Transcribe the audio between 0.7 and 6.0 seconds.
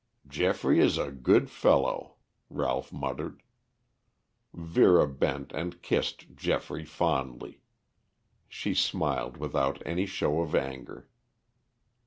is a good fellow," Ralph muttered. Vera bent and